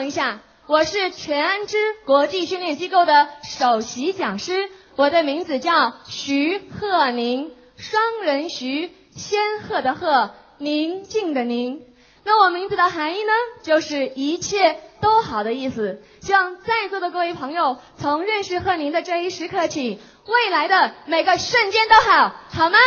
[0.00, 11.82] 等一下，我是全安之国际训练机构的首席讲师，我的名字叫徐鹤宁，双人徐，仙鹤的鹤，宁静的宁。
[12.24, 16.02] 那我名字的含义呢，就是一切都好的意思。
[16.22, 22.78] 希望在座的各位朋友，从认识鹤宁的这一时刻起，未来的每个瞬间都好，好吗？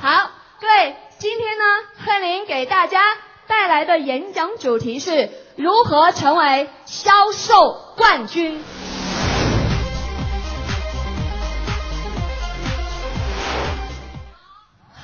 [0.00, 1.64] 好，各位，今天呢，
[2.04, 3.00] 贺林给大家
[3.46, 8.62] 带来的演讲主题是如何成为销售冠军。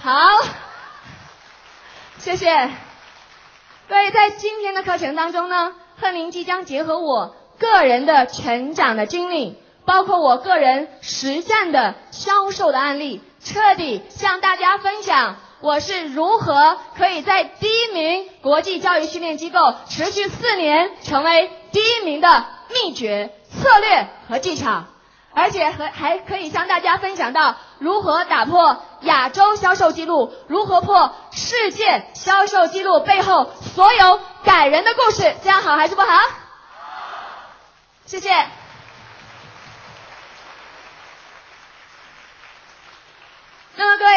[0.02, 0.12] 好，
[2.18, 2.70] 谢谢。
[3.88, 9.56] 各位，在今天的课程当中呢，贺林即将结合我个人的成长的经历，
[9.86, 13.22] 包括我个人实战的销售的案例。
[13.44, 24.84] 彻底向大家分享我是如何可以在第一名国际教育训练机构持续四年成为第一名的秘诀、策略和技巧，
[25.32, 35.32] 而且和还可以向大家分享到如何打破亚洲销售记录，如何破世界销售记录背后所有感人的故事。
[35.44, 36.18] 这样好还是不好？
[38.04, 38.30] 谢谢。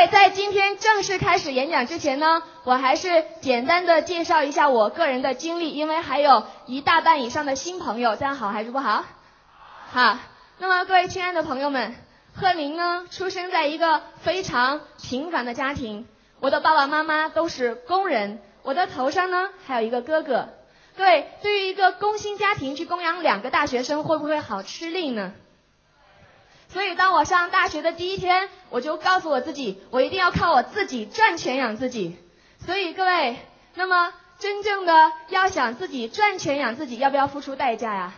[0.08, 9.04] 在今天正式开始演讲之前呢，我还是简单的介绍一下我个人的经历，因为还有一大半以上的新朋友，这样好还是不好？
[9.92, 10.18] 好。
[10.58, 11.96] 那么各位亲爱的朋友们，
[12.36, 16.08] 贺林呢，出生在一个非常平凡的家庭，
[16.40, 20.50] 我的爸爸妈妈都是工人，我的头上呢还有一个哥哥。
[20.98, 25.34] 各位，对于一个工薪家庭去供养两个大学生，会不会好吃力呢？
[26.76, 32.18] 所以，当我上大学的第一天，我就告诉我自己，我一定要靠我自己赚钱养自己。
[32.66, 33.38] 所以，各位，
[33.76, 38.12] 那么真正的要想自己赚钱养自己，要不要付出代价呀？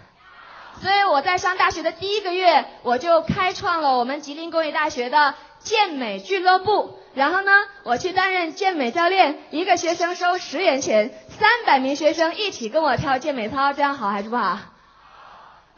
[0.82, 6.98] 所以我在上大学的第一个月，我就开创了我们吉林工业大学的健美俱乐部。
[7.14, 7.52] 然后呢，
[7.84, 14.58] 我去担任健美教练，一个学生收十元钱，三百名学生一起跟我跳健美操，这样好还是不好？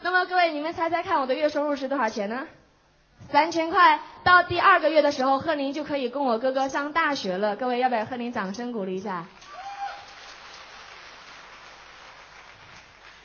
[0.00, 2.46] 那么各位，你们猜猜看，我的月收入是多少钱呢？
[3.32, 7.54] 三千块，到第二个月的时候，贺林就可以供我哥哥上大学了。
[7.54, 9.26] 各位，要不要贺林掌声鼓励一下？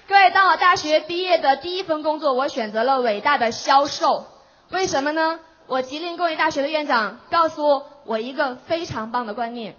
[0.07, 4.27] 各位，当我大学毕业的第一份工作，我选择了伟大的销售。
[4.69, 5.39] 为什么呢？
[5.67, 9.75] 我吉林工业大学的院长告诉我一个非常棒的观念，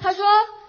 [0.00, 0.24] 他说，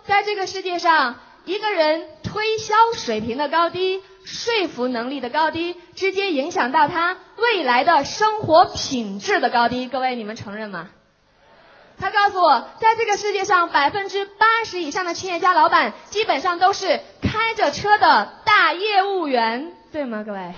[0.05, 4.03] 在这个世界上，一个人推销水平的高低。
[4.23, 9.87] 说服能力的高低，直接影响到他未来的生活品质的高低。
[9.87, 10.89] 各位，你们承认吗？
[11.99, 20.23] 他告诉我，在这个世界上，百分之八十以上的企业家老板，基本上都是开着车的大业务员，对吗？
[20.25, 20.53] 各位。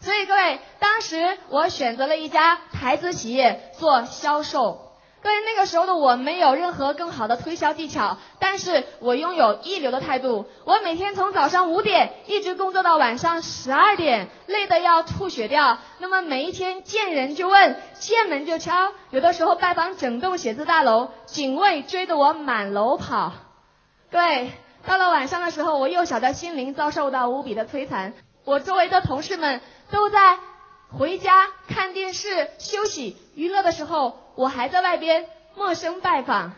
[0.00, 4.87] 所以，各位，当时我选择了一家台资企业做销售。
[5.28, 10.46] 各位，那个时候的我没有任何更好的推销技巧，但是我拥有一流的态度。
[10.64, 15.76] 我每天从早上五点一直工作到晚上十二点，累得要吐血掉。
[15.98, 23.34] 那么每一天见人就问，见门就敲，有的时候拜访整栋写字大楼，警卫追得我满楼跑。
[24.10, 24.52] 对，
[24.86, 28.14] 到了晚上的时候，我幼小的心灵遭受到无比的摧残。
[28.46, 29.60] 我周围的同事们
[29.90, 30.38] 都在
[30.98, 34.20] 回家看电视、休息、娱乐的时候。
[34.38, 35.26] 我还在外边
[35.56, 36.52] 陌生拜访，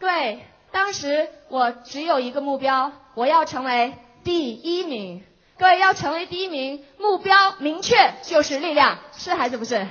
[0.00, 3.92] 对，当时我只有一个目标，我要成为
[4.24, 5.22] 第一名。
[5.58, 9.86] 各位要成为第一名，目标明确就是力量，是还是不是？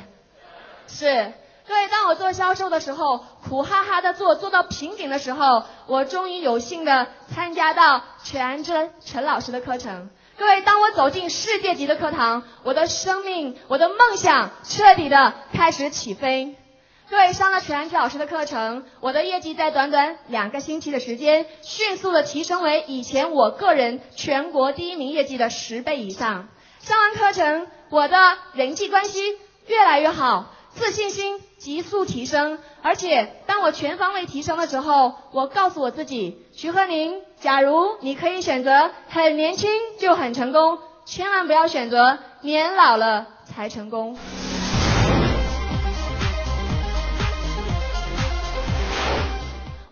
[0.88, 1.32] 是。
[1.68, 10.10] 各位，当我做销售的时候，苦哈哈的做，做到瓶颈的时候，我终于有幸的参加到全真陈老师的课程。
[10.40, 16.56] 各位，当我走进世界级的课堂，我的生命，我的梦想彻底的开始起飞。
[17.10, 26.50] 各位上了全安琪老师的课程，我的业绩在短短两个星期的时间，迅速的提升为以前我个人全国第一名业绩的十倍以上。
[26.82, 28.18] 上完课程，我的
[28.52, 29.22] 人际关系
[29.68, 32.60] 越来越好，自信心急速提升。
[32.82, 44.18] 而且，当我全方位提升的时候，我告诉我自己：徐鹤宁，假如你可以选择很年轻就很成功，千万不要选择年老了才成功。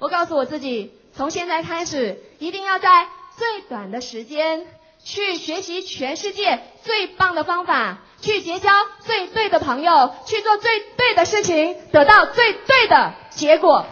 [0.06, 4.68] 我告诉我自己，从现在开始，一定要在最短的时间
[5.04, 8.69] 去学习全世界最棒的方法，去结交
[9.00, 13.88] 最对的朋友，去做最对的事情，得到最对的结果。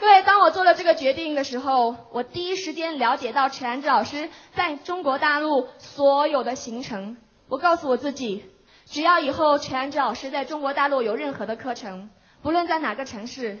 [0.00, 7.16] 各位，当我做了这个决定的时候，我第一时间了解到陈安之老师在中国大陆所有的行程。
[7.48, 8.44] 我告诉我自己，
[8.88, 12.08] 只要以后陈安之老师在中国大陆有任何的课程，
[12.42, 13.58] 不论在哪个城市，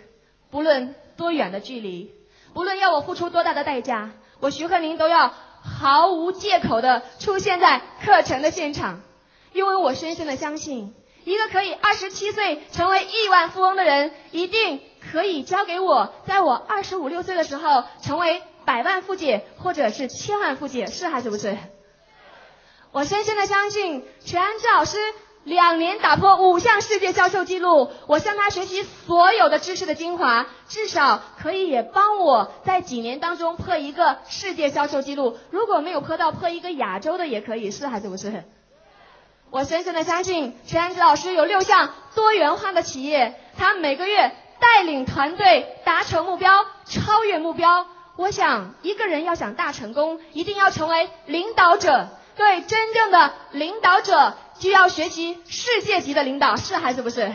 [0.50, 2.12] 不论多远的距离，
[2.54, 9.02] 不论要我付出多大的代价，我徐鹤林都要毫无借口的出现在课程的现场，
[9.52, 10.94] 因为我深深的相信，
[11.24, 14.80] 一个可以二十七岁成为亿万富翁的人，一定。
[15.12, 21.56] 可以交给我，在我二十五六岁的时候成为百万富姐或者是千万富姐，是还是不是？
[22.96, 24.96] 我深深的相信全安之老师
[25.44, 35.36] 两年打破五项世界销售记录，我向他学习所有的知识的精华，至少可以也帮我在几年当中破一个世界销售记录。
[35.50, 38.44] 如果没有破到，破一个亚洲的也可以，是还是不是？
[39.50, 44.34] 我深深的相信全安之老师有六项多元化的企业，他每个月。
[44.58, 46.50] 带领团队达成目标，
[46.86, 47.86] 超越目标。
[48.16, 52.08] 我想，一个人要想大成功，一定要成为领导者。
[52.36, 57.32] 对，真正的领导者就要学习世界级的领导，是还是不是？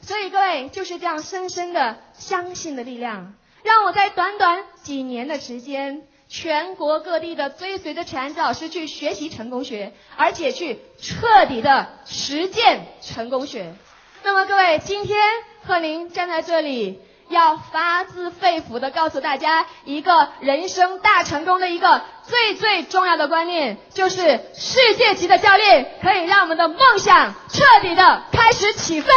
[0.00, 13.74] 所以各位就是这样深深的相信的力量，让我在短短几年的时间，全国各地的追随着陈安之老师去学习成功学，而且去彻底的实践成功学。
[14.22, 15.18] 那么各位，今天。
[15.64, 29.12] 和您站在这里，要发自肺腑的告诉大家，一个人生大成功的一个最最重要的观念，就是世界级的教练可以让我们的梦想彻底的开始起飞。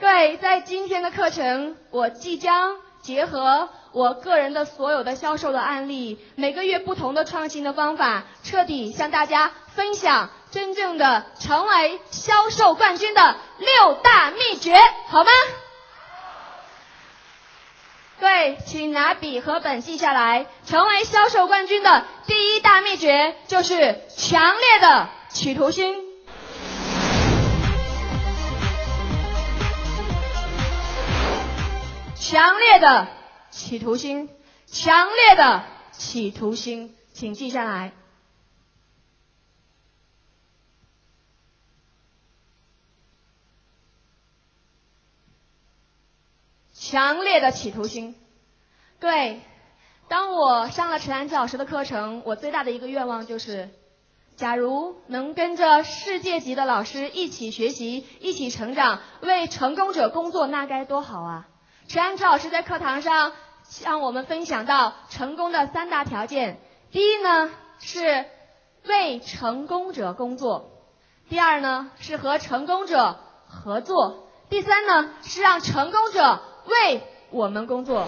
[0.00, 10.30] 各位，在今天的课程，我即将结合我个人的所有的销售的案例，每个月不同的创新的方法，彻底向大家分享。
[10.50, 14.76] 真正的成为销售冠军的六大秘诀，
[15.08, 15.30] 好吗？
[18.20, 20.46] 对，请拿笔和本记下来。
[20.66, 26.11] 成为销售冠军的第一大秘诀就是强烈的企图心。
[32.22, 33.08] 强烈的
[33.50, 34.30] 企图心，
[34.66, 37.92] 强烈的企图心，请记下来。
[46.72, 48.14] 强烈的企图心，
[49.00, 49.40] 对。
[50.06, 53.70] 当我上了陈安之老师的课程，我最大的一个愿望就是，
[54.36, 61.48] 假如能跟着世界级的老师一起学习，一起成长，为成功者工作，那该多好啊！
[61.88, 63.32] 陈安之老师在课堂上
[63.64, 66.58] 向我们分享到成功的三大条件：
[66.90, 68.24] 第一呢是
[68.84, 70.70] 为成功者工作；
[71.28, 76.40] 第二呢是和成功者合作；第三呢是让成功者。
[76.64, 78.06] 为我们工作。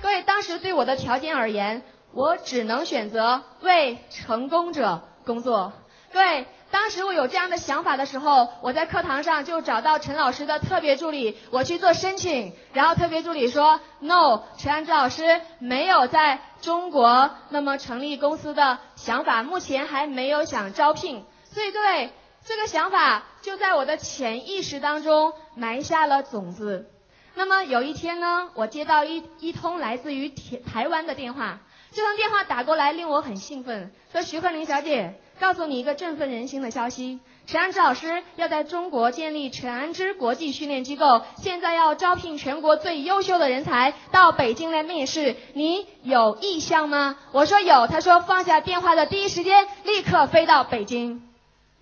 [0.00, 1.82] 各位，当时对我的条件而言，
[2.12, 5.72] 我只能选择为成功者工作。
[6.12, 22.10] 各位，当时我有这样的想法的时候，我在课堂上就找到陈老师的特别助理，我去做申请，然后特别助理说：“No，陈安之老师没有在中国那么成立公司的想法，目前还没有想招聘。”所以各位。
[22.42, 26.90] 这个想法就在我的潜意识当中埋下了种子。
[27.34, 31.60] 那么有一天呢，我接到一一通来自于台台湾的电话，
[31.92, 47.16] 这通电话打过来令我很兴奋，说徐鹤林小姐，告诉你一个振奋人心的消息，陈安之老师要在中国建立陈安之国际训练机构，现在要招聘全国最优秀的人才到北京来面试，你有意向吗？
[47.32, 51.26] 我说有，他说放下电话的第一时间立刻飞到北京。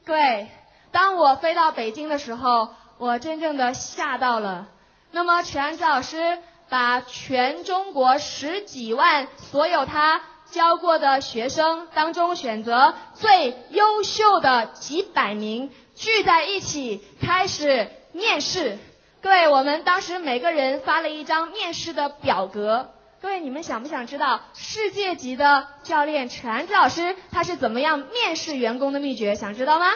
[0.06, 0.46] 对，
[0.92, 4.68] 当我飞到北京的时候，我真正的吓到了。
[5.10, 6.38] 那么陈安之老师
[6.68, 18.78] 把全中国十几万所有他教过的学生当中选择最优秀的几百名聚在一起开始面试。
[19.20, 22.90] 各位，我们当时每个人发了一张面试的表格。
[23.20, 29.34] 各位，你们想不想知道世界级的教练陈安之老师他是怎么样面试员工的秘诀？
[29.34, 29.86] 想知道吗？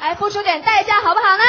[0.00, 1.44] 来，付出点代价好不好呢？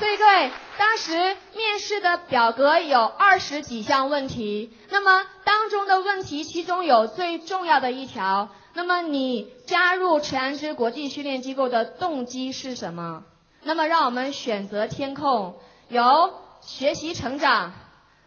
[0.00, 1.12] 所以各位，当时
[1.54, 13.24] 面试的表格有二十几项问题，那么当中的问题其中有最重要的一条，那么你加入陈安之国际训练机构的动机是什么？
[13.62, 15.56] 那么让我们选择天空，
[15.90, 17.74] 有学习成长，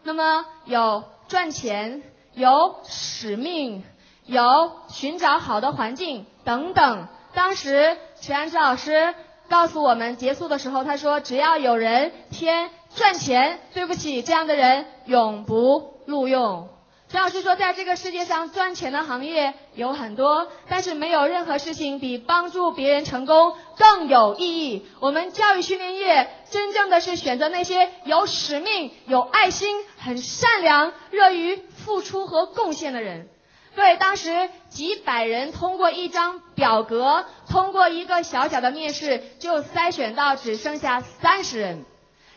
[0.04, 2.04] 那么有赚钱，
[2.34, 3.82] 有使命，
[4.26, 7.08] 有寻找好的环境等等。
[7.34, 9.12] 当时陈安之老师
[9.48, 16.68] 告诉我们，结束的时候他说：“只要有人填赚钱，对不起，这样的人永不录用。”
[17.06, 24.86] 陈老师说，在这个世界上赚钱的行业有很多，但是没有任何事情比帮助别人成功更有意义。
[24.98, 33.28] 我们教育训练业真正的是选择那些有使命、有爱心、很善良、乐于付出和贡献的人。
[33.74, 41.84] 对，当时几百人通过一张表格，通过一个小小的面试，就筛选到只剩下三十人。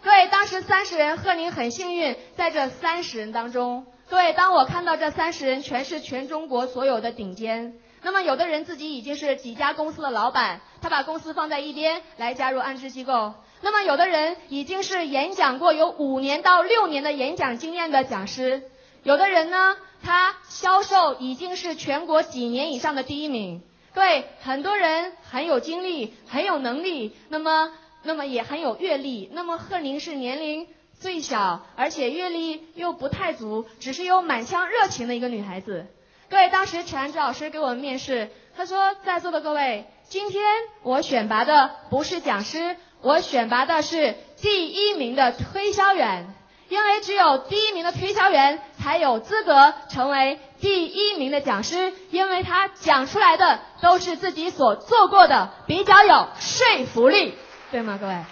[0.03, 3.85] 对，当时三十人，贺宁很幸运，在这三十人当中。
[4.09, 18.61] 对，当我看到这三十人全是全中国所有的顶尖，那么有的人自己已经是几家公司的老板，他把公司放在一边来加入安置机构；那么有的人已经是演讲过有五年到六年的演讲经验的讲师；
[19.07, 23.61] 有的人呢，他销售已经是全国几年以上的第一名。
[23.93, 27.71] 对，很多人很有精力，很有能力，那么
[28.03, 29.29] 那么也很有阅历。
[29.31, 30.67] 那么贺宁是年龄。
[30.99, 35.85] 最小，而且阅历又不太足，只是有满腔热情的一个女孩子。
[36.29, 40.43] 各位，当时陈安之老师给我们面试，他说：“在座的各位，今天
[40.83, 46.33] 我选拔的不是讲师，我选拔的是第一名的推销员，
[46.69, 57.35] 因为只有第一名的推销员才有资格成为第一名的讲师，因为他讲出来的都是自己所做过的，比较有说服力，
[57.71, 57.97] 对吗？
[57.99, 58.23] 各位。”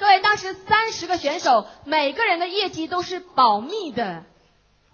[0.00, 4.22] 各位，当时三十个选手，每个人的业绩都是保密的，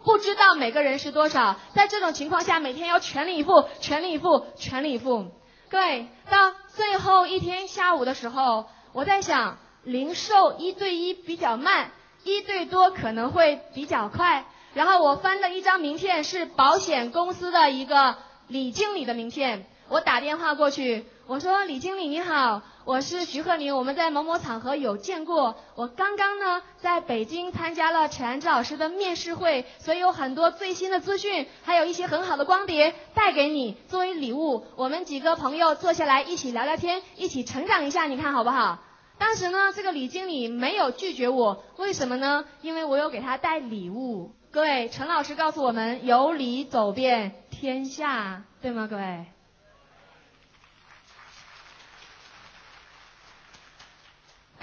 [0.03, 1.57] 不知道每个人是多少。
[1.75, 5.27] 在这种情况下，每天要全力以赴，全力以赴，全力以赴。
[5.71, 11.93] 各位，到最后一天下午的时候，我在想，零售一对一比较慢，
[12.25, 14.45] 一对多可能会比较快。
[14.75, 18.17] 然后我翻了一张名片，是保险公司的一个
[18.49, 21.05] 李经理的名片，我打电话过去。
[21.27, 25.57] 我说李经理你好，我是徐鹤宁，我们在某某场合有见过。
[25.75, 34.67] 我刚刚呢在北京参加了陈安之老师的面试会，所以有很多最新的资讯，还有一些很好的光碟带给你作为礼物。
[34.77, 38.81] 我们几个朋友坐下来一起聊聊天，一起成长一下，你看好不好？
[39.19, 42.45] 当时呢这个李经理没有拒绝我，为什么呢？
[42.63, 44.33] 因为我有给他带礼物。
[44.51, 48.87] 各位，陈老师告诉我们，有礼走遍天下，对吗？
[48.89, 49.27] 各位。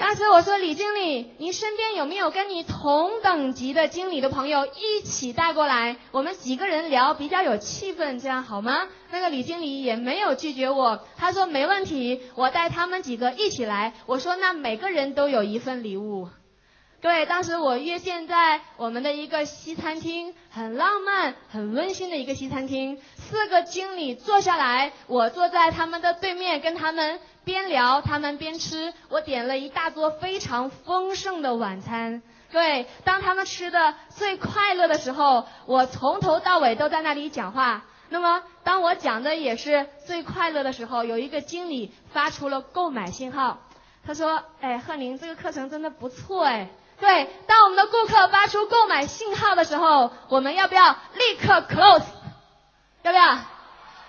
[0.01, 5.97] 当时我说李经理，您身边有没有跟你同等级的经理的朋友一起带过来？
[6.09, 8.87] 我们几个人聊比较有气氛，这样好吗？
[9.11, 13.93] 那个李经理也没有拒绝我，他说没问题，我带他们几个一起来。
[14.07, 16.29] 我说那每个人都有一份礼物。
[17.01, 23.01] 对，当时我约现在我们的一个西餐厅，很浪漫、很温馨的一个西餐厅。
[23.15, 27.19] 四个经理坐下来，我坐在他们的对面，跟他们。
[27.43, 28.93] 边聊，他们边吃。
[29.09, 32.21] 我点了一大桌非常丰盛的晚餐。
[32.51, 37.83] 对，当他们吃的最快乐的时候，我从头到尾都在那里讲话。
[38.09, 43.57] 那么，当我讲的也是最快乐的时候，有一个经理发出了购买信号。
[44.05, 46.69] 他说：“哎，贺宁，这个课程真的不错哎。”
[47.01, 52.03] 对，当我们的顾客发出购买信号的时候，我们要不要立刻 close？
[53.03, 53.25] 要不要？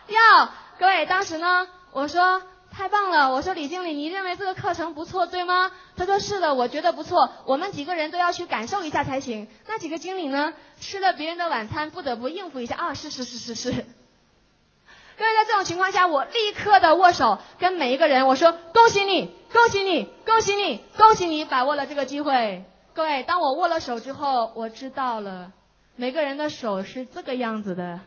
[0.06, 0.48] 要。
[0.78, 2.42] 各位，当时呢，我说。
[2.74, 3.30] 太棒了！
[3.30, 5.70] 我说李经理，你认为这个课程不错，对吗？
[5.94, 7.30] 他说是的，我觉得不错。
[7.44, 9.46] 我们几个人都要去感受一下才行。
[9.66, 10.54] 那几个经理呢？
[10.80, 12.76] 吃了别人的晚餐，不得不应付一下。
[12.76, 13.70] 啊，是是是是是。
[13.72, 22.64] 各位，在这种情况下，我立刻的握手，跟每一个人我说：恭喜你，恭喜你，恭喜你，恭喜你，把握了这个机会。
[22.94, 25.52] 各位，当我握了手之后，我知道了，
[25.96, 28.00] 每个人的手是这个样子的，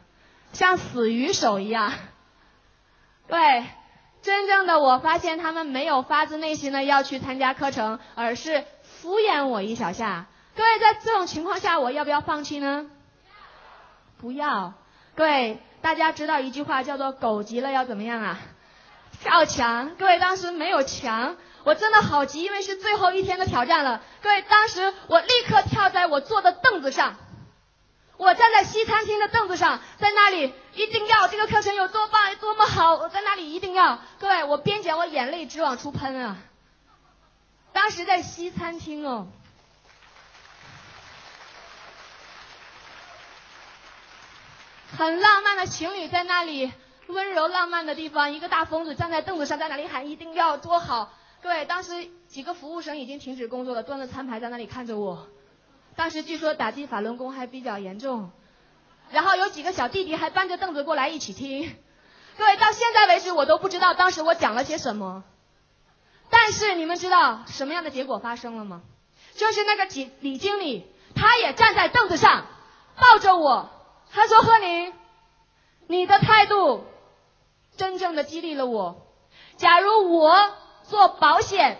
[0.53, 1.91] 像死鱼手一样。
[3.27, 3.65] 对。
[4.21, 10.25] 真正的我发现他们没有发自内心的要去参加课程，而是敷衍我一小下。
[10.55, 12.89] 各位在这种情况下，我要不要放弃呢？
[14.17, 14.73] 不要。
[15.13, 18.39] 各位，大家知道一句话叫做“狗急了要怎么样啊？
[19.21, 24.01] 跳墙。”各位当时没有墙，我真的好急，因为是最后一天的挑战了。
[24.21, 27.17] 各位当时我立刻跳在我坐的凳子上。
[28.17, 33.99] 我站在西餐厅的凳子上，在那里一定要这个课程有多棒，多么好，我在那里一定要。
[34.19, 36.37] 各位，我边讲我眼泪直往出喷啊！
[37.73, 39.27] 当时在西餐厅哦，
[44.97, 46.71] 很浪漫的情侣在那里
[47.07, 51.11] 温柔浪漫的地方，一个大疯子站在凳子上，在那里喊一定要多好。
[51.45, 55.27] 对，当时几个服务生已经停止工作了，端着餐盘在那里看着我。
[55.95, 58.31] 当时据说打击法轮功还比较严重，
[59.11, 61.75] 然后有几个小弟弟还搬着凳子过来一起听。
[62.35, 65.23] 各位，到现在为止我都不知道当时我讲了些什么。
[66.31, 68.81] 但是你们知道什么样的结果发生了吗？
[69.35, 72.47] 就是那个李李经理，他也站在凳子上，
[72.95, 73.69] 抱着我，
[74.11, 74.91] 他说：“贺宁，
[75.85, 76.87] 你的态度
[77.77, 79.05] 真正的激励了我。
[79.57, 81.77] 假如我做保险，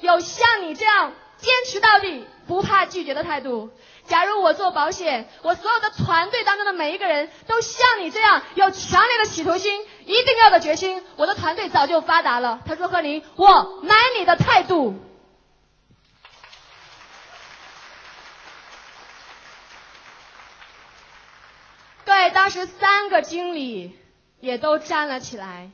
[0.00, 3.70] 有像你这样坚持到底、不怕拒绝的态度；
[4.04, 14.94] 假如我做保险，我所有的团队当中的每一个人都像你这样有强烈的企图心、一定要的决心，我的团队早就发达了。”他说：“贺宁，我买你的态度。”
[22.04, 23.96] 对，当时三个经理
[24.40, 25.70] 也都站了起来，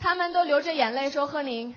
[0.00, 1.76] 他们都流着眼泪说：“贺宁，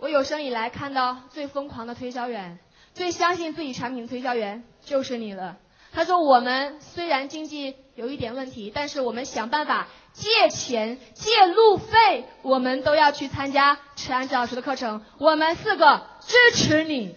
[0.00, 2.58] 我有生以来看到最疯狂的推销员，
[2.94, 5.58] 最相信自己产品的推销员就是你了。”
[5.92, 15.04] 他说：“我们虽然经济有一点问题，但是我们想办法借钱、借路费，我们都要去参加陈安之老师的课程。
[15.18, 17.16] 我们四个支持你。”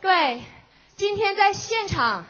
[0.00, 0.42] 对，
[0.96, 2.24] 今天在现场，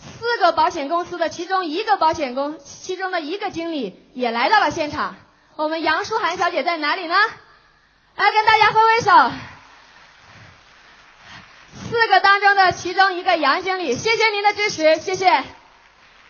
[0.00, 5.16] 四个保险公司的其中一个保险公，其中的一个经理也来到了现场。
[5.56, 7.14] 我们杨舒涵小姐在哪里呢？
[8.16, 9.32] 来跟大家挥挥手。
[11.74, 15.44] 四个当中的其中一个杨经理，谢谢您的支持，谢谢，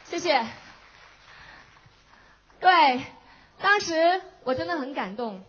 [0.04, 0.44] 谢谢。
[2.60, 3.04] 对，
[3.60, 5.44] 当时我真的很感动。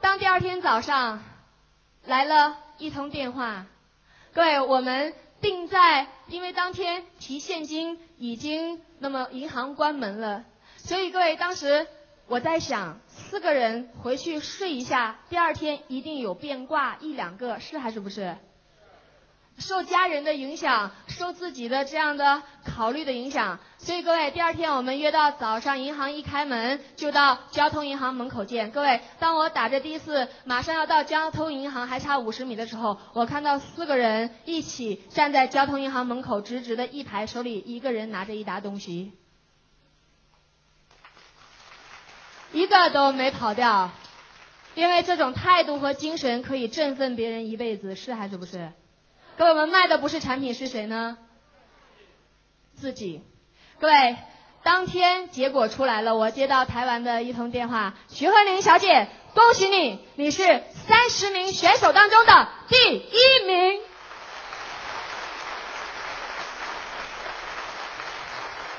[0.00, 1.22] 当第二天早上
[2.04, 3.66] 来了一通电话。
[4.32, 10.44] 各位，我们定在，因为当天提现金已经，那么银行关门了，
[10.76, 11.86] 所以各位当时
[12.26, 18.36] 我在想，四个人回去睡一下，第二天一定有变卦一两个，是还是不是？
[19.60, 28.70] 受家人的影响，受自己的这样的考虑的影响，所以各位，第二天我们约到早上，银行一开门就到交通银行门口见。
[28.70, 39.12] 各位，当我打着的士，马上要到交通银行，还差五十米的时候，我看到四个人一起站在交通银行门口，直直的一排，手里一个人拿着一沓东西，
[42.52, 43.90] 一个都没跑掉，
[44.74, 48.72] 因为这种态度和精神可以振奋别人一辈子，是还是不是？
[49.40, 51.16] 各位，我们卖的不是产品，是谁呢？
[52.74, 53.24] 自己。
[53.78, 54.18] 各位，
[54.62, 63.80] 当天结果出来了，我接到台湾的一通电话，徐慧玲小姐，恭喜你，你是三十名选手当中的第一名。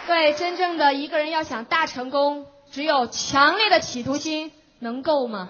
[0.05, 5.49] 对，真正的一个人要想大成功，只有强烈的企图心，能够吗？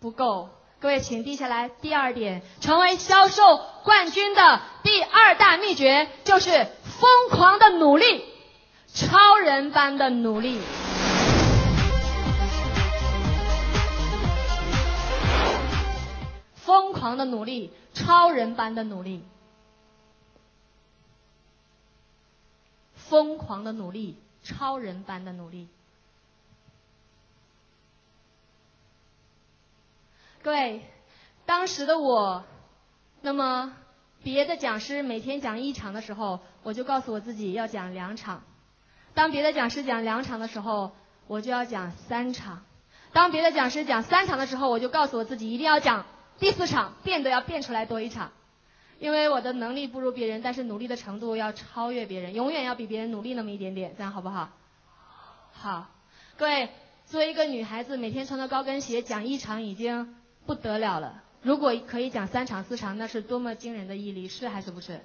[0.00, 0.50] 不够。
[0.84, 1.70] 各位，请记下来。
[1.70, 3.42] 第二点，成为销售
[3.84, 6.50] 冠军的第二大秘诀就是
[6.82, 8.22] 疯狂的努力，
[8.92, 10.60] 超人般的努力。
[16.54, 19.24] 疯狂的努力，超人般的努力。
[22.94, 25.66] 疯狂的努力，超人般的努力。
[30.44, 30.82] 各位，
[31.46, 32.44] 当时的我，
[33.22, 33.74] 那么
[34.22, 38.40] 别的讲师每天讲一场的时候，我就告诉我自己要讲两场；
[39.14, 40.92] 当别的讲师讲两场的时候，
[41.28, 42.58] 我就要讲三场；
[43.14, 46.04] 当别的讲师讲三场的时候，我就告诉我自己一定要讲
[46.38, 48.30] 第四场，变得要变出来多一场。
[48.98, 54.50] 因为我的能力不如别人，但是努力的程度要超越别人，永远要比别人努力那么一点点，这样好不好？
[55.52, 55.86] 好，
[56.36, 56.68] 各位，
[57.06, 60.14] 作为一个女孩子，每天穿着高跟鞋讲一场已经。
[60.46, 61.22] 不得了了！
[61.42, 65.00] 如果可以讲三场四场，那是多么惊人的毅力，是还是不是？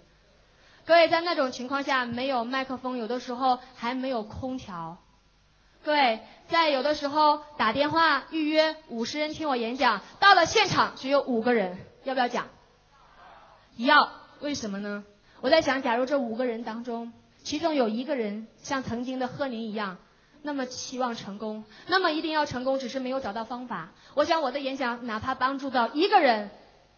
[0.85, 4.97] 各位，在那种情况下，没有麦克风，有的时候还没有空调。
[5.83, 12.47] 各位，在有的时候打电话预约五十人听我演讲，到了现场只有五个人，要不要讲？
[13.77, 15.03] 要，为什么呢？
[15.41, 19.97] 我在想，假如这五个人当中，其中有一个人像曾经的贺宁一样。
[20.41, 23.89] 那么期望成功，那么一定要成功，只是没有找到方法。
[24.13, 26.49] 我想我的演讲哪怕帮助到一个人，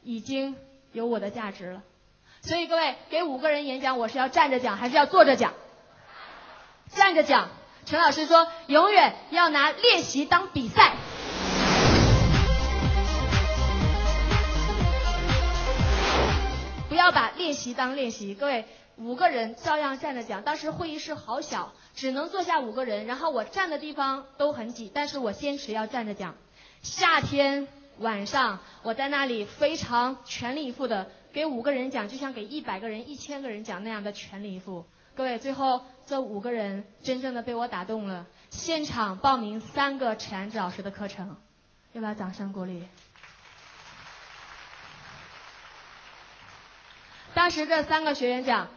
[0.03, 0.55] 已经
[0.91, 1.81] 有我的价值了。
[2.41, 5.53] 所以各位，给五个人演讲，我是要站着讲还是要坐着讲？
[6.89, 7.49] 站着讲。
[7.85, 10.93] 陈老师说，永远要拿练习当比赛，
[16.89, 18.35] 不要把练习当练习。
[18.35, 18.65] 各位。
[18.97, 26.35] 五个人照样站着讲，当时会议室好小，只能坐下五个人，然后我站的地方都很挤，但是我坚持要站着讲。
[26.81, 27.67] 夏天
[27.99, 34.85] 晚上，我在那里非常全力以赴的给五个人讲，就像给一百个人、一千个人讲那样的全力以赴。
[35.13, 41.37] 各位，最后这五个人真正的被我打动了，现场报名三个陈安之老师的课程，
[41.91, 42.83] 要不要掌声鼓励？
[47.33, 48.69] 当时这三个学员讲，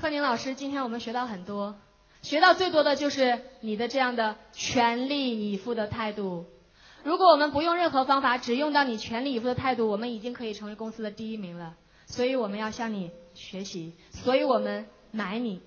[0.00, 1.76] 贺宁老师，今天我们学到很多，
[2.22, 6.46] 学到最多的就是你的这样的全力以赴的态度。
[7.04, 11.76] 如果我们不用任何方法，只用到你全力以赴的态度，我们已经可以成为公司的第一名了。
[12.06, 15.60] 所以我们要向你学习，所以我们买你。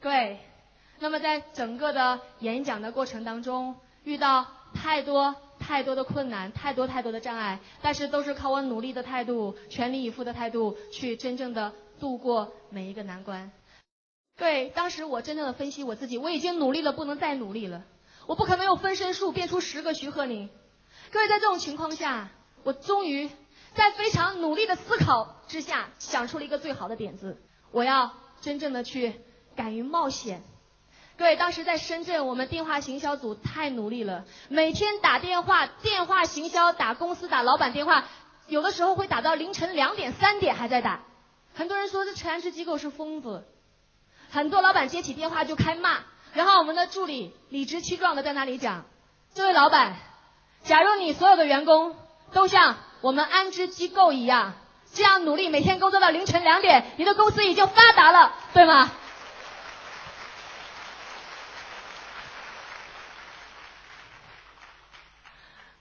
[0.00, 0.38] 各位，
[0.98, 13.50] 那么在整个的演讲的过程当中，遇到太多太多的困难，太多太多的障碍，但是都是靠我努力的态度、全力以赴的态度，去真正的度过每一个难关。
[14.38, 17.82] 对，当时我真正的分析我自己，我已经努力了，不能再努力了，
[18.26, 20.48] 我不可能用分身术变出十个徐鹤宁。
[21.10, 22.30] 各位，在这种情况下，
[22.62, 23.28] 我终于
[23.74, 27.36] 在非常努力的思考之下，想出了一个最好的点子，
[27.72, 29.20] 我要真正的去。
[29.56, 30.44] 敢于冒险，
[31.16, 38.04] 各位，当时在深圳，我们电话行销组太努力了，每天打电话，电话行销打公司打老板电话，
[38.46, 41.02] 有的时候会打到凌晨两点三点还在打。
[41.54, 43.48] 很多人说这陈安之机构是疯子，
[44.30, 45.98] 很多老板接起电话就开骂，
[46.34, 48.84] 然后我们的助理理直气壮的在那里讲
[49.34, 49.96] ：“这位老板，
[50.64, 51.96] 假如你所有的员工
[52.32, 54.54] 都像我们安之机构一样，
[54.92, 58.90] 这样努力，每天工作到凌晨两点，你的公司已经发达了，对吗？”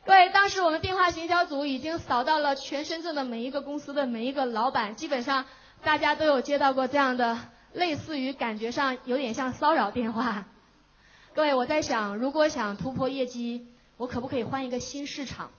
[0.06, 5.46] 对，当时我们电话行销组已经扫到了全深圳的每一个公司的每一个老板，基本上
[5.84, 7.38] 大家都有接到过这样的
[7.74, 10.46] 类似于感觉上有点像骚扰电话。
[11.34, 15.52] 各位，我在想，如果想突破业绩，我可不可以换一个新市场？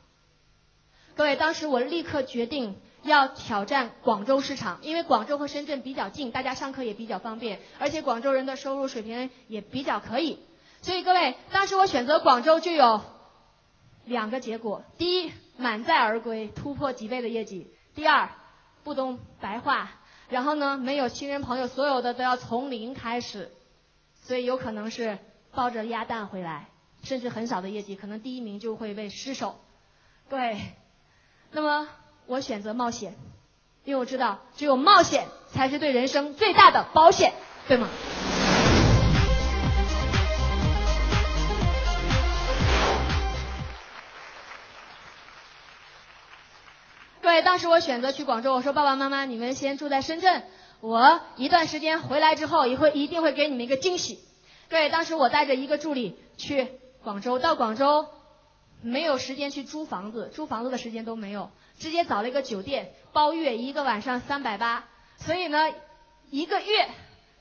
[1.15, 10.41] 各位，当时我立刻决定要挑战广州市场，因为广州和深圳比较近，大家上课也比较方便，而且广州人的收入水平也比较可以。
[10.83, 13.01] 所以各位，当时我选择广州就有。
[14.05, 18.31] 两个结果：第一，满载而归，突破几倍的业绩；第二，
[18.83, 19.91] 不懂白话，
[20.29, 23.51] 然后呢，没有亲人朋友，所有的都要从零开始，
[24.23, 25.19] 所以有可能是
[25.53, 26.69] 抱着鸭蛋回来，
[27.03, 29.59] 甚至很少的业绩，可能第一名就会被失手。
[30.29, 30.61] 对，
[31.51, 31.89] 那么
[32.27, 33.17] 我选择冒险，
[33.85, 37.33] 因为我知道只有冒险才是对人生最大的保险，
[37.67, 37.89] 对吗？
[47.43, 50.45] 当时我选择去广州，我说爸爸妈妈，你们先住在深圳，
[50.81, 54.19] 我一段时间回来之后，也会一定会给你们一个惊喜。
[54.69, 56.69] 对，当时我带着一个助理去
[57.03, 58.07] 广州，到广州
[58.83, 64.85] 没有时间去租房子，租房子的时间都没有，直接找了一个酒店包月，一个晚上三百八。
[65.17, 65.73] 所以呢，
[66.31, 66.89] 一个月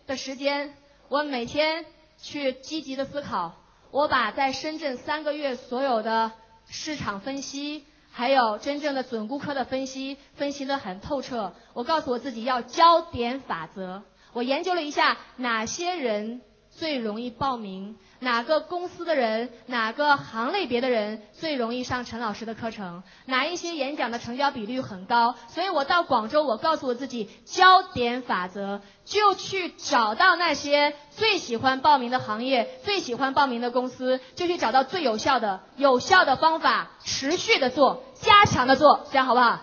[0.06, 0.74] 的时间，
[1.10, 1.86] 我每天
[2.22, 3.56] 去积极的思考，
[3.92, 6.32] 我把在深圳三个月所有的
[6.68, 7.86] 市场分析。
[8.18, 11.54] 还有真正的准顾客的分析，分析得很透彻。
[11.74, 14.02] 我告诉我自己要焦点法则。
[14.34, 25.36] 我研究了一下哪些人最容易报名，哪个公司的人，哪个行类别的人最容易上陈老师的课程，哪一些演讲的成交比率很高。
[25.50, 38.04] 所以我到广州，我告诉我自己焦点法则，就去找到那些最喜欢报名的行业，最喜欢报名的公司，就去找到最有效的、有效的方法，持续的做。
[38.16, 39.62] 加强的做，这样好不好？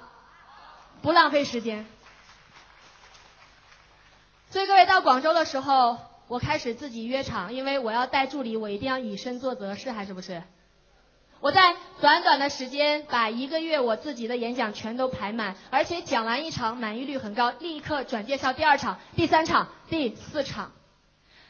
[1.03, 1.87] 不浪费时间。
[4.51, 10.43] 所以各位到广州的时候，我开始自己约场，因为我要带助理，我一定要以身作则，是还是不是？
[11.41, 20.73] 我在短短的时间把一个月我自己的演讲全都排满，而且讲完一场满意率很高，立刻转介绍第二场、第三场、第四场。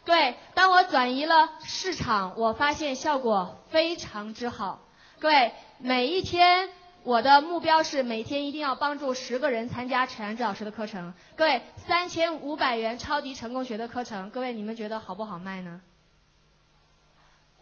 [0.05, 4.81] 对，当我转移了市场，我发现效果非常之好。
[5.21, 6.69] 各位每一天。
[7.05, 11.13] 我的目标是每天一定要帮助十个人参加陈安之老师的课程。
[11.37, 15.83] 各位，三千五百元超级成功学的课程，各位你们觉得好不好卖呢？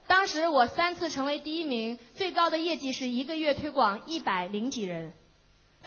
[0.07, 5.13] 当时我三次成为第一名，最高的业绩是一个月推广一百零几人。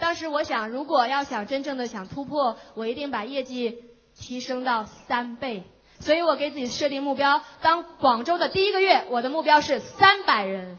[0.02, 3.86] 当时我想，如果要想真正的想突破，我一定把业绩
[4.20, 5.64] 提升到三倍。
[6.02, 10.78] 所以我给自己设定目标，当广州的第一个月，我的目标是三百人。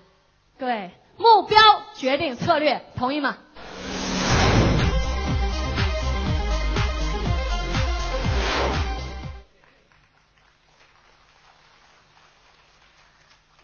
[0.59, 0.91] 各位。
[1.19, 1.59] 目标
[1.95, 3.39] 决定策略，同意吗？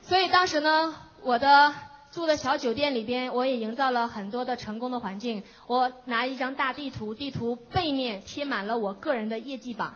[0.03, 1.75] 所以当时呢，我的
[2.11, 5.43] 住的小酒店里边，我也营造了很多的成功的环境。
[5.67, 9.95] 我拿一张大地图，地图背面贴满了我个人的业绩榜。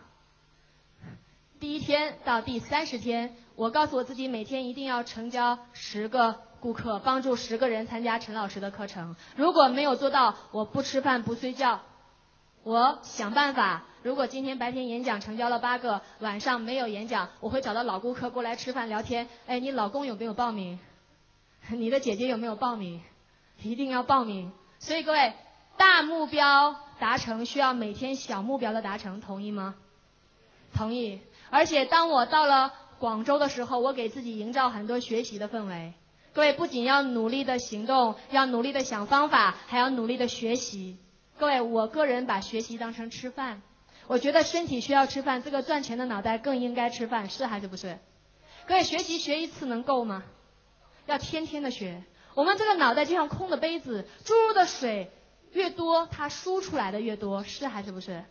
[1.61, 9.16] 第一天到第三十天，我告诉我自己每天一定要成交十个顾客，帮助十个人参加陈老师的课程。
[9.37, 11.81] 如果没有做到，我不吃饭不睡觉。
[12.62, 13.85] 我想办法。
[14.03, 19.29] 如果今天白天演讲成交了八个，晚上没有演讲，我会找到老顾客过来吃饭聊天。
[19.47, 20.79] 哎，你老公有没有报名？
[21.71, 23.03] 你的姐姐有没有报名？
[23.62, 24.53] 一定要报名。
[24.79, 25.33] 所以各位，
[25.77, 29.75] 大目标达成需要每天小目标的达成，同意吗？
[30.75, 31.21] 同意。
[31.51, 35.95] 而且当我到了广州的时候，我给自己营造很多学习的氛围。
[36.37, 40.99] 各位不仅要努力的行动，要努力的想方法，还要努力的学习。
[41.38, 43.62] 各位，我个人把学习当成吃饭。
[44.07, 47.99] 我觉得身体需要吃饭，这个赚钱的脑袋更应该吃饭，是还是不是？
[48.66, 50.25] 各位，学习学一次能够吗？
[51.07, 52.05] 要天天的学。
[52.35, 55.11] 我们这个脑袋就像空的杯子，注入的水
[55.53, 58.22] 越多，它输出来的越多，是还是不是？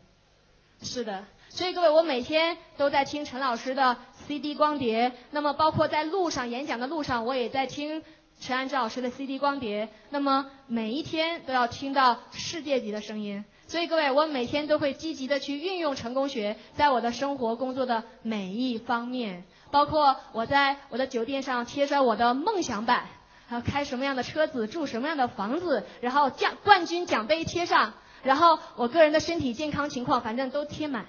[0.79, 1.25] 是的。
[1.55, 3.95] 所以各位，我每天都在听陈老师的
[4.27, 8.03] CD 光碟，那么包括在路上演讲的路上，我也在听
[8.41, 13.45] 陈安之老师的 CD 光碟，那么每一天都要听到世界级的声音。
[13.67, 23.05] 所以各位，我每天都会积极的去运用成功学，在我的生活工作的每一方面，包括我在我的酒店上贴上我的梦想版，
[23.47, 31.05] 还有开什么样的车子，住什么样的房子，然后奖冠军奖杯贴上，然后我个人的身体健康情况，反正都贴满，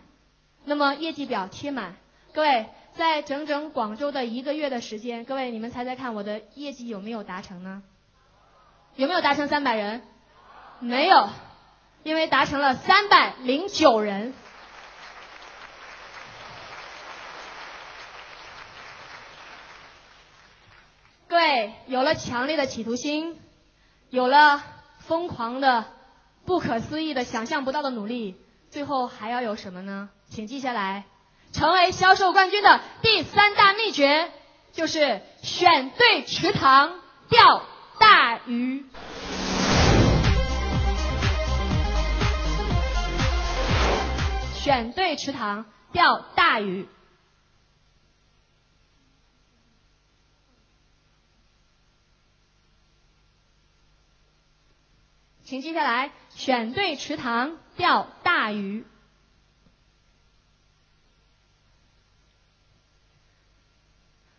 [0.66, 1.96] 那么业绩表贴满。
[2.34, 7.82] 各位，在整整广州的一个月的时间，各位你们猜猜看，我的业绩有没有达成呢？
[8.96, 10.02] 有没有达成三百人？
[10.80, 11.30] 没有。
[12.02, 14.32] 因为达成了三百零九人，
[21.26, 23.40] 各位有了强烈的企图心，
[24.08, 24.62] 有了
[24.98, 25.86] 疯狂的、
[26.44, 28.36] 不可思议的、想象不到的努力，
[28.70, 30.10] 最后还要有什么呢？
[30.28, 31.04] 请记下来，
[31.52, 34.30] 成为销售冠军的第三大秘诀
[34.72, 37.62] 就是选对池塘，钓
[37.98, 38.84] 大鱼。
[44.54, 46.88] 选对池塘，钓大鱼。
[55.44, 58.84] 请记下来，选对池塘，钓大鱼。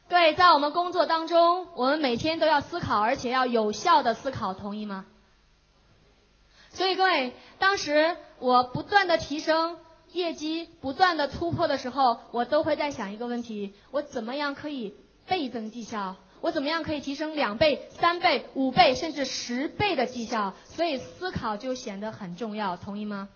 [0.09, 5.05] 对，在我们工作当中，我们每天都要思考，而且要有效的思考，同意吗？
[6.69, 9.77] 所以各位，当时我不断的提升。
[10.13, 14.95] 业绩不断的突破的时候，我都会在想一个问题：我怎么样可以
[15.27, 16.15] 倍增绩效？
[16.39, 20.53] 我怎么样可以提升两倍、三倍、五倍，甚至十倍的绩效？
[20.63, 23.27] 所以思考就显得很重要，同意吗？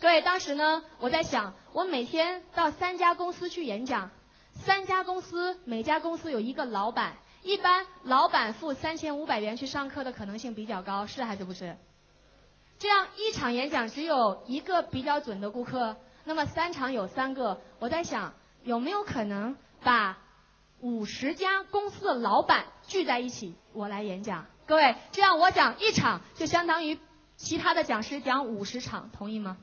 [0.00, 4.10] 各位，当时呢，我在想，我每天到三家公司去演讲，
[4.58, 11.76] 三家公司每家公司有一个老板，一般老板付三千五百元去上课的可能性比较高，是还是不是？
[12.78, 17.60] 这样一场演讲只有一个比较准的顾客，那么三场有三个。
[17.78, 20.18] 我在想有没有可能把
[20.80, 24.46] 五十家公司的老板聚在一起，我来演讲。
[24.66, 26.98] 各位，这样我讲一场就相当于
[27.36, 29.56] 其他的讲师讲五十场，同意吗？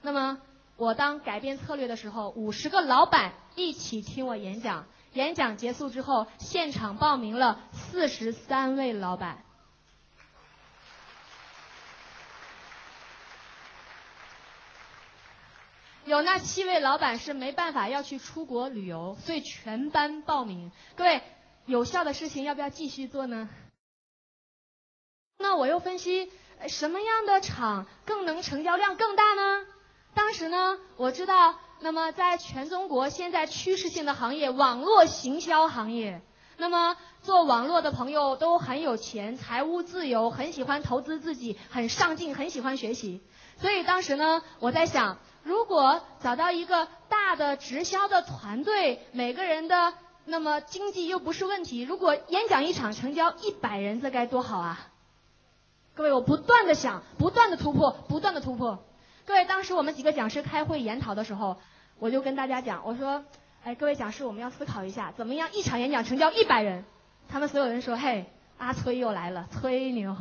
[0.00, 0.40] 那么
[0.78, 4.86] 我当改变策略的时候，五十个老板一起听我演讲。
[5.12, 9.42] 演讲结束之后，现场报名了四十三位老板。
[16.04, 20.70] 有那七位老板是没办法要去出国旅游，所以全班报名。
[20.94, 21.22] 各位，
[21.66, 23.48] 有效的事情要不要继续做呢？
[25.38, 26.30] 那我又分析
[26.68, 29.66] 什么样的厂更能成交量更大呢？
[30.18, 36.20] 当时呢，我知道，那么在全中国现在趋势性的行业，网络行销行业，
[36.56, 43.22] 那么做网络的朋友都很有钱，财务自由，很喜欢投资自己，很上进，很喜欢学习。
[43.58, 45.18] 所以当时呢，我在想。
[45.44, 51.80] 如果找到一个大的直销的团队，每个人的那么经济又不是问题。
[51.82, 54.88] 如果演讲一场成交一百人，这该多好啊！
[55.94, 58.84] 各位，我不断的想，不断的突破，不断的突破。
[59.28, 61.58] 各位，当时我们几个讲师开会研讨的时候，
[61.98, 63.22] 我就跟大家讲，我说，
[63.62, 66.86] 哎，各位讲师，我们要思考一下，怎么样一场演讲成交一百人？
[67.28, 68.24] 他们所有人说，嘿，
[68.56, 70.16] 阿崔又来了，吹牛。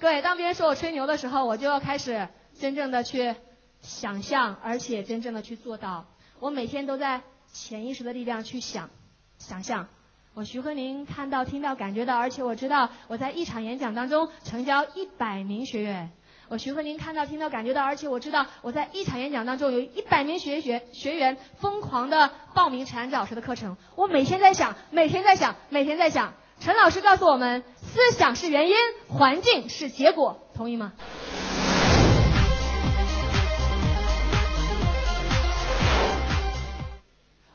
[0.00, 3.36] 各位，当别人说我吹牛的时候，我就要开始真正的去。
[3.82, 6.06] 想象，而且真正的去做到。
[6.40, 7.20] 我每天都在
[7.52, 8.88] 潜意识的力量去想，
[9.36, 9.86] 想象。
[10.32, 16.10] 我徐鹤宁看到、听到、感觉到，而且我知道我在一场演讲当中成交一百名学员。
[16.48, 23.76] 我徐鹤林看到、听到、感觉到，而且我知道我在一场演讲当中有一百名学学学员疯狂的报名陈安之老师的课程。
[23.96, 26.34] 我每天在想，每天在想，每天在想。
[26.60, 28.76] 陈老师告诉我们，思想是原因，
[29.08, 30.92] 环境是结果，同意吗？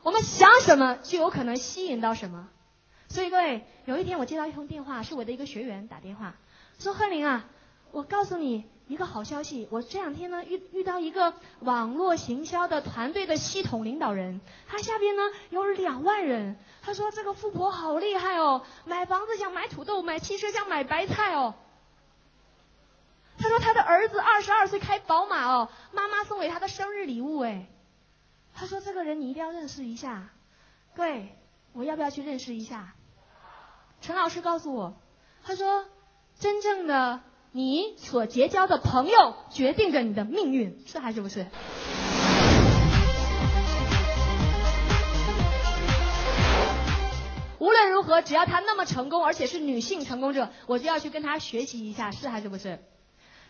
[0.02, 2.48] 我们想什么，就有可能吸引到什么。
[3.08, 6.34] 所以各位，有一天我接到一通电话，是我的一个学员打电话，
[6.78, 7.46] 说：“贺林啊，
[7.90, 16.56] 我告诉你一个好消息，我这两天呢遇遇到一个网络行销的团队的系统领导人，他下边呢有两万人。
[16.82, 21.54] 他说这个富婆好厉害哦，买房子像买土豆，买汽车像买白菜哦。
[23.38, 27.68] 他说他的儿子二十二岁开宝马哦，妈妈送给他的生日礼物哎。
[28.54, 30.28] 他说这个人你一定要认识一下，
[30.94, 31.34] 各位，
[31.72, 32.94] 我要不要去认识一下？”
[34.02, 34.94] 陈老师告诉我，
[35.44, 35.86] 他说
[36.38, 37.20] ：“真正的
[37.54, 41.46] 你所结交的朋友，决定着你的命运，是还是不是？”
[47.58, 52.78] 无论如何，只要他那么成功，而且是女性成功者，我就要去跟他学习一下，是还是不是？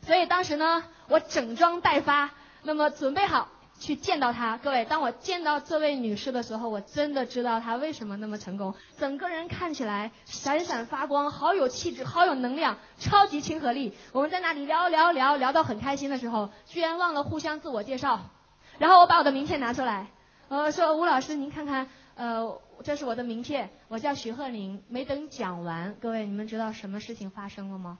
[0.05, 2.31] 所以当时呢，我整装待发，
[2.65, 3.49] 那么准备好。
[3.83, 8.73] 去见到她，各位，当我见到这位女士的时候，我真的知道她为什么那么成功。
[8.97, 13.92] 整个人看起来闪闪发光，好有气质，好有能量，超级亲和力。
[14.12, 18.31] 我们在那里聊聊聊聊到很开心的时候，居然忘了互相自我介绍。
[18.79, 20.07] 然后我把我的名片拿出来，
[20.47, 24.85] 呃，说吴老师您看看，呃，这是我的名片，我叫徐鹤宁。
[24.87, 27.99] 没等讲完，各位你们知道什么事情发生了吗？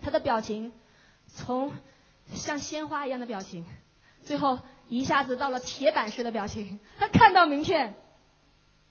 [0.00, 0.72] 他的表情
[1.26, 1.72] 从
[2.32, 3.66] 像鲜花一样的表情，
[4.22, 4.60] 最后。
[4.88, 7.94] 一下子到了铁板式的表情，他看到名片，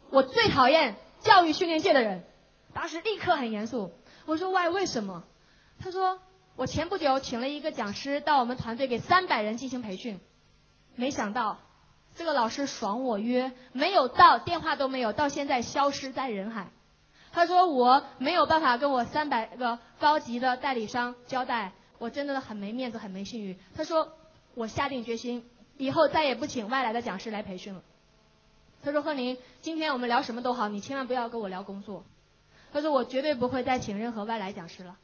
[0.10, 2.23] 我最讨厌教育训练界的人，
[2.73, 3.91] 当时立刻很严肃，
[4.25, 5.23] 我说 Why？，为什么？
[5.79, 6.19] 他说
[6.56, 10.19] 我前不久请了一个讲师到我们团队给三百人进行培训，
[10.95, 11.60] 没想到
[12.15, 16.67] 这个老师爽我约，没有到，电话都没有，到现在消失在人海。
[17.32, 23.58] 他说我没有办法跟我三百个高级的代理商交代，我真的很没面子，很没信誉。
[23.75, 24.13] 他说
[24.53, 25.49] 我下定决心。
[25.77, 27.81] 以后再也不请外来的讲师来培训了。
[28.83, 32.03] 他说：“贺宁，今天我们聊什么都好，你千万不要跟我聊工作。”
[32.73, 34.97] 他说：“我绝对不会再请任何外来讲师了。”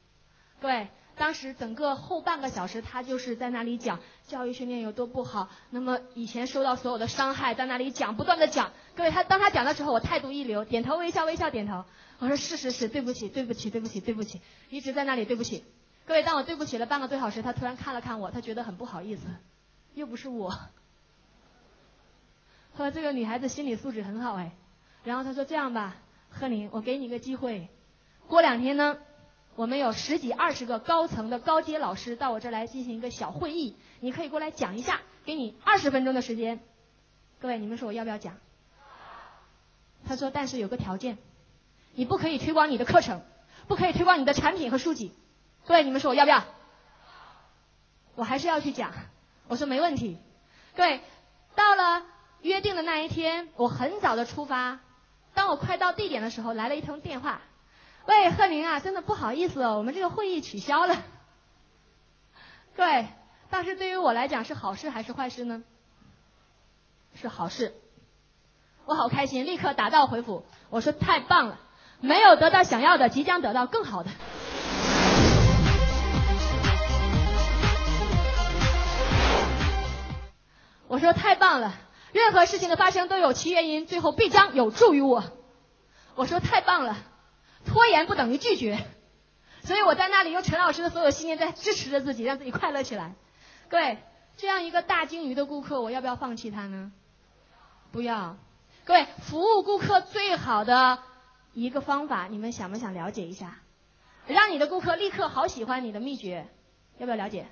[0.60, 8.74] 各位，当时整个后半个小时，他就是在那里讲教育训练有多不好，那么以前受到所有的伤害，在那里讲，不断的讲。
[8.96, 11.86] 各位，他当他讲的时候，我态度一流，点头微笑，微笑点头。
[12.20, 15.64] 我说：“是是是，对不起，对不起，对不起，对不起。”一直在那里对不起。
[16.06, 19.24] 各位，当我对不起了半个多小时，他突然看了看我，他觉得很不好意思。
[19.94, 20.58] 又不是我，
[22.78, 24.54] 说这个女孩子心理素质很好哎，
[25.04, 25.98] 然后他说这样吧，
[26.30, 27.68] 贺林，我给你一个机会，
[28.28, 28.98] 过两天呢，
[29.56, 36.62] 我们有十几二十个高层的高阶老师到我这来进行一个小会议，你可以过来讲一下，给你二十分钟的时间，
[37.40, 38.38] 各位你们说我要不要讲？
[40.08, 41.18] 他说但是有个条件，
[41.94, 43.22] 你不可以推广你的课程，
[43.68, 45.12] 不可以推广你的产品和书籍，
[45.66, 46.46] 各位你们说我要不要？
[48.16, 48.94] 我还是要去讲。
[49.50, 50.20] 我说没问题，
[50.76, 51.02] 各位，
[51.56, 52.06] 到了
[52.42, 54.80] 约定的那一天，我很早的出发。
[55.34, 57.42] 当我快到地点的时候，来了一通电话，
[58.06, 60.96] 喂，贺宁啊，真的不好意思，我们这个会议取消了。
[62.76, 63.08] 各位，
[63.50, 65.64] 当时对于我来讲是好事还是坏事呢？
[67.16, 67.74] 是好事，
[68.86, 71.60] 我好开心，立刻打道回府，我说太棒了，
[72.02, 74.12] 没有得到想要的，即将得到更好的。
[80.90, 81.76] 我说太棒了，
[82.14, 85.24] 任何事情的发生都有其原因，最后必将有助于我。
[86.16, 86.98] 我说太棒了，
[87.64, 88.84] 拖延不等于拒绝，
[89.64, 93.14] 所以我在那里用陈老师的所有信念在支持着自己，让自己快乐起来。
[93.70, 94.00] 各位，
[94.36, 96.92] 这样一个大鲸鱼的顾客，我要不要放弃他呢？
[97.92, 98.36] 不要。
[98.84, 100.98] 各位，服务顾客最好的
[101.54, 103.60] 一个方法，你们想不想了解一下？
[104.26, 106.48] 让你的顾客立刻好喜欢你的秘诀，
[106.98, 107.48] 要不要了解？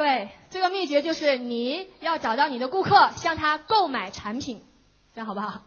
[0.00, 4.64] 对，这个秘诀就是你要找到你的顾客，向他购买产品，
[5.14, 5.60] 这样好不好？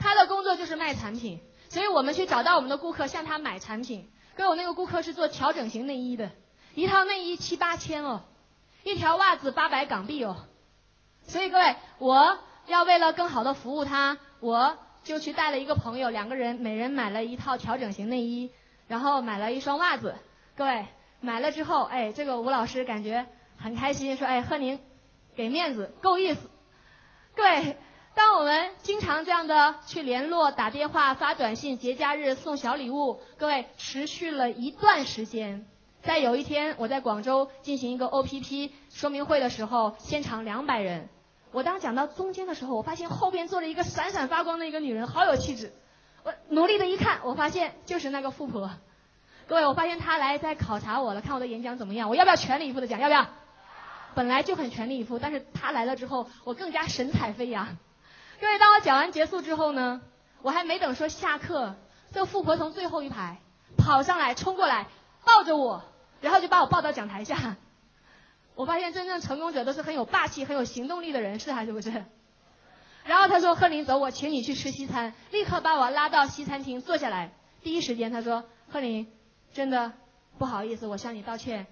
[0.00, 1.38] 他的工作就是卖产品，
[1.68, 4.10] 所以我们去找到我们的顾客，向他买产品。
[4.34, 6.32] 跟我那个顾客是做调整型内衣的，
[6.74, 8.22] 一套内衣七八千哦，
[8.82, 10.38] 一条袜子八百港币哦。
[11.28, 12.36] 所以各位，我
[12.66, 14.76] 要为了更好的服务他，我。
[15.04, 18.50] 就去带了一个朋友，两个人每人买了一套调整型内衣，
[18.88, 20.16] 然后买了一双袜子，
[20.56, 20.86] 各位
[21.20, 23.26] 买了之后，哎，这个吴老师感觉
[23.58, 24.80] 很开心，说，哎，贺宁
[25.36, 26.50] 给面子，够意思。
[27.36, 27.76] 各位，
[28.14, 35.66] 当我们经常这样的去联络、打电话、发短信、节假日送小礼物，各位持续了一段时间。
[36.02, 41.08] 在有一天，我在广州进行一个 OPP 说明会的时候，现场两百人。
[41.54, 45.72] 我当讲到中间的时候，我发现后边坐着一个闪闪发光的一个女人，好有气质。
[46.24, 48.68] 我努力的一看，我发现就是那个富婆。
[49.46, 52.98] 各位，我发现她来在考察我了，看我的演讲怎么样，我要不要全力以赴的讲？
[52.98, 53.28] 要不要？
[54.16, 57.76] 本来就很全力以赴，但是她来了之后，我更加神采飞扬。
[58.40, 60.00] 各位，当我讲完结束之后呢，
[60.42, 61.76] 我还没等说下课，
[62.12, 63.38] 这富婆从最后一排
[63.78, 64.88] 跑上来，冲过来
[65.24, 65.84] 抱着我。
[66.20, 67.56] 然后就把我抱到讲台下，
[68.54, 72.04] 我发现真正成功者都是很有霸气、很有行动力的人，是还是不是？
[73.04, 77.32] 然后他说：“贺林，走，我请你去吃西餐。”立刻把我拉到西餐厅坐下来。
[77.62, 79.06] 第一时间他说：“贺林，
[79.52, 79.92] 真的
[80.38, 81.66] 不好意思，我向你道歉。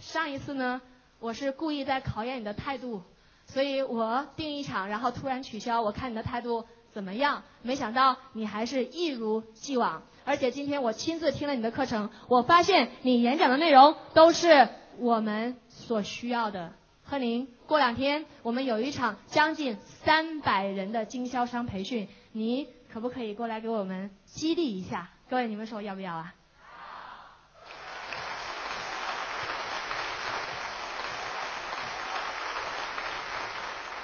[0.00, 0.80] 上一次呢，
[1.18, 3.02] 我是故意在考验你的态度，
[3.46, 5.82] 所以我订一场，然后突然取消。
[5.82, 7.42] 我看你的态度怎么样？
[7.62, 14.68] 没想到你还是一如既往。”而且今天我亲自听了你的课程，我发现你演讲的内容都是
[15.00, 16.72] 我们所需要的。
[17.02, 25.10] 贺宁，过两天我们有一场将近三百人的经销商培训，你可不可以过来给我们激励一下？
[25.28, 26.34] 各位，你们说要不要啊？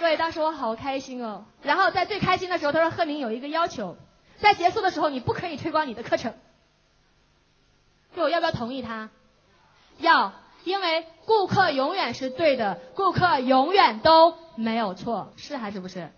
[0.00, 1.44] 各位，当时我好开心哦。
[1.62, 3.96] 然后在最开心的时候，他说：“贺宁有一个要求。”
[4.40, 6.34] 在结束的时候，你不可以推广你的课程。
[8.14, 9.10] 就我要不要同意他？
[9.98, 10.32] 要，
[10.66, 16.10] 因为顾客永远是对的，顾客永远都没有错，是还是不是？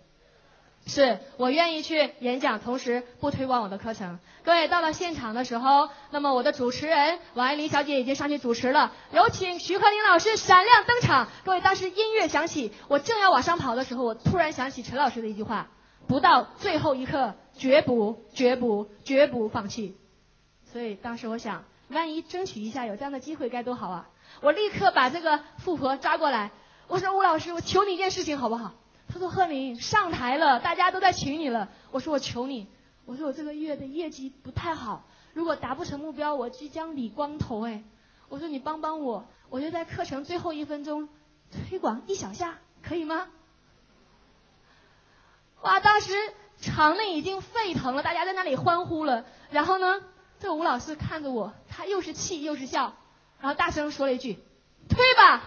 [0.87, 4.17] 是我愿意去演讲，同时不推广我的课程。
[4.43, 11.27] 各位到了现场的时候，那么我的主持人王爱玲小姐已经上去主持了，有请徐鹤林老师闪亮登场。
[11.45, 15.67] 各位，当时音乐响起，我正要往上跑的时候，我突然想起陈老师的一句话：
[16.07, 17.35] 不到最后一刻。
[17.53, 19.95] 绝不，绝不，绝不放弃。
[20.71, 24.09] 所以当时我想，万一争取一下有这样的机会，该多好啊！
[24.41, 26.51] 我立刻把这个富婆抓过来，
[26.87, 28.73] 我说吴老师，我求你一件事情好不好？
[29.07, 31.69] 他说贺林上台了，大家都在请你了。
[31.91, 32.67] 我说我求你，
[33.05, 37.83] 我说我这个月的业绩不太好，如果达不成目标，我即将理光头哎。
[38.27, 41.09] 我说你帮帮我，我就在课程最后一分钟
[41.69, 43.27] 推广一小下，可以吗？
[45.61, 46.13] 哇，当时。
[46.61, 49.23] 场内已经沸腾了，大家在那里欢呼了。
[49.49, 50.01] 然后呢，
[50.41, 52.97] 这吴老师看着我，他又是气又是笑，
[53.39, 54.39] 然后大声说了一句
[54.89, 55.41] ：“推吧！”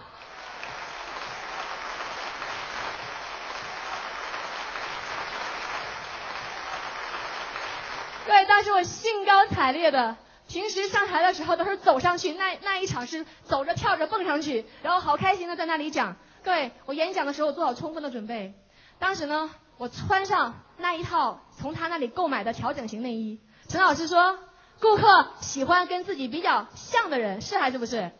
[8.25, 10.15] 对，当时我兴高采烈的。
[10.47, 16.15] 平时上台的时候都是走上去，那那一场是走着跳着蹦上去，然后好开心的在那里讲。
[16.43, 18.53] 各位，我演讲的时候做好充分的准备。
[18.99, 19.51] 当时呢。
[19.75, 23.41] 我穿上那一套从他那里购买的调整型内衣。
[23.67, 24.37] 陈老师说，
[24.83, 28.11] 顾客喜欢跟自己比较像的人，是还是不是？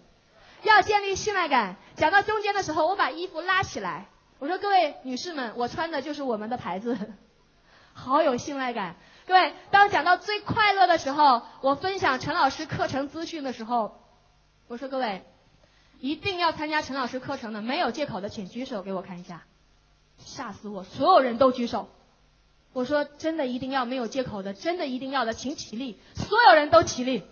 [0.62, 1.76] 要建立信赖感。
[1.96, 4.08] 讲到中间的时候，我把衣服拉起来，
[4.40, 6.98] 我说：“各位女士们，我穿的就是我们的牌子，
[7.92, 8.96] 好有信赖感。”
[9.28, 14.00] 各位，当讲到最快乐的时候，我分享陈老师课程资讯的时候，
[14.70, 15.26] 我说：“各位，
[16.00, 19.44] 一定要参加陈老师课程的，没有借口的，请举手给我看一下。”
[20.18, 20.86] 吓死我！
[20.86, 21.90] 所有人都举手。
[22.74, 26.00] 我说真的，一定要没有借口的，真的一定要的，请起立。
[26.16, 27.24] 所有人都起立。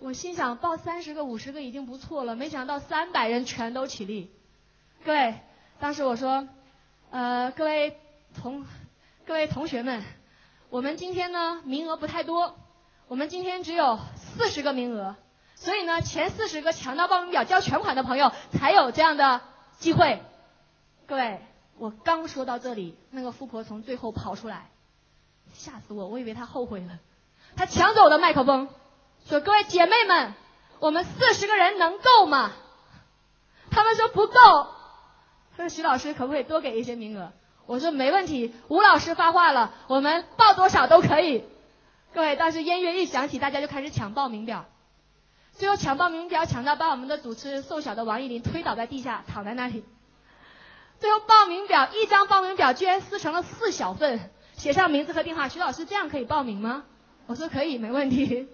[0.00, 4.30] 我心想报三十个、五十个已经不错了，没想到三百人全都起立。
[5.04, 5.36] 各位，
[5.78, 6.48] 当时我说，
[7.10, 7.96] 呃，各位
[8.34, 8.66] 同
[9.26, 10.02] 各位同学们，
[10.70, 12.58] 我们今天呢名额不太多，
[13.06, 15.14] 我们今天只有四十个名额，
[15.54, 19.40] 所以呢前四十个抢到报名表交全款的朋友才有这样的
[19.78, 20.20] 机会。
[21.06, 21.40] 各位。
[21.80, 24.68] 我刚说到这里，那个富婆从最后跑出来，
[25.54, 26.08] 吓死我！
[26.08, 26.98] 我以为她后悔了，
[27.56, 28.68] 她抢走我的麦克风，
[29.26, 30.34] 说：“各位姐妹们，
[30.78, 32.52] 我们四十个人能够吗？”
[33.72, 34.34] 他们说不够。
[35.56, 37.32] 他说：“徐老师可不可以多给一些名额？”
[37.64, 41.44] 我说：“没问题。”吴老师发话了，我们报多少都可以。
[42.12, 44.66] 各位，当时音乐一响起，大家就开始抢报名表，
[45.52, 49.82] 最后抢报名表抢到把我们的主持人瘦小的王艺林推倒在地下，躺在那里。
[51.00, 55.48] 最后报名表一张报名表居然撕成了四小份，写上名字和电话。
[55.48, 56.84] 徐老师这样可以报名吗？
[57.26, 58.48] 我说可以，没问题。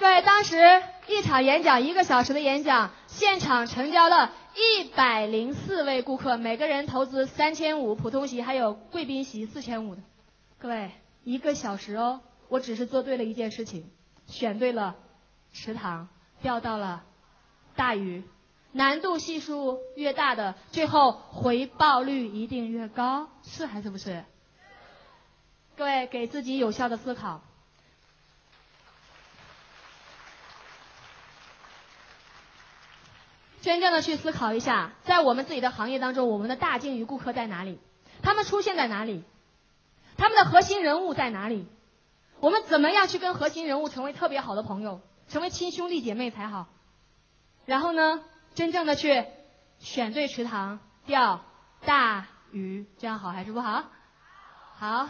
[0.00, 10.02] 对，当时一场演讲一个小时的演讲，现场成交了一百零四位顾客，每个人投资三千五，普通席还有贵宾席四千五的。
[10.58, 10.90] 各位，
[11.22, 13.90] 一个小时哦，我只是做对了一件事情，
[14.28, 14.94] 选对了
[15.52, 16.08] 池塘，
[16.40, 17.02] 钓到了
[17.74, 18.22] 大鱼。
[18.70, 24.24] 难度系数越大的，最后回报率一定越高，是还是不是？
[25.76, 27.40] 各位，给自己有效的思考。
[33.62, 37.80] 真正的去思考一下，在我们自己的行业当中，我们的大鲸鱼顾客在哪里？
[38.22, 39.24] 他们出现在哪里？
[40.16, 41.66] 他们的核心人物在哪里？
[42.40, 46.66] 我们怎么样去跟核心人物成为特别好的朋友，成为亲兄弟姐妹才好？
[47.66, 48.22] 然后呢，
[48.54, 49.26] 真正的去
[49.78, 51.44] 选对池塘，钓
[51.84, 53.84] 大鱼，这样好还是不好？
[54.76, 55.08] 好。